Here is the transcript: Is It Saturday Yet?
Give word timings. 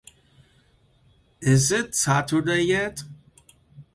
Is 1.41 1.71
It 1.71 1.93
Saturday 1.93 2.63
Yet? 2.63 3.03